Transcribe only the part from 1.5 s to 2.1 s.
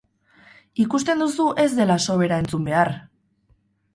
ez dela